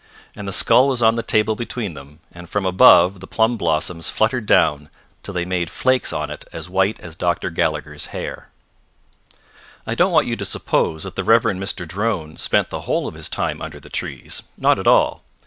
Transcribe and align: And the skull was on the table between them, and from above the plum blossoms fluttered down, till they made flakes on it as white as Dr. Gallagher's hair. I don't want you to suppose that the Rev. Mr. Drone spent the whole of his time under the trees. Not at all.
And 0.35 0.47
the 0.47 0.51
skull 0.51 0.87
was 0.87 1.03
on 1.03 1.13
the 1.15 1.21
table 1.21 1.55
between 1.55 1.93
them, 1.93 2.21
and 2.31 2.49
from 2.49 2.65
above 2.65 3.19
the 3.19 3.27
plum 3.27 3.55
blossoms 3.55 4.09
fluttered 4.09 4.47
down, 4.47 4.89
till 5.21 5.35
they 5.35 5.45
made 5.45 5.69
flakes 5.69 6.11
on 6.11 6.31
it 6.31 6.43
as 6.51 6.67
white 6.67 6.99
as 7.01 7.15
Dr. 7.15 7.51
Gallagher's 7.51 8.07
hair. 8.07 8.49
I 9.85 9.93
don't 9.93 10.11
want 10.11 10.25
you 10.25 10.35
to 10.35 10.43
suppose 10.45 11.03
that 11.03 11.15
the 11.15 11.23
Rev. 11.23 11.43
Mr. 11.43 11.87
Drone 11.87 12.35
spent 12.37 12.69
the 12.69 12.81
whole 12.81 13.07
of 13.07 13.13
his 13.13 13.29
time 13.29 13.61
under 13.61 13.79
the 13.79 13.89
trees. 13.91 14.41
Not 14.57 14.79
at 14.79 14.87
all. 14.87 15.21